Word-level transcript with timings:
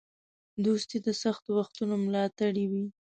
دوستي 0.65 0.97
د 1.05 1.07
سختو 1.21 1.49
وختونو 1.59 1.95
ملاتړی 2.05 2.65
وي. 2.71 2.85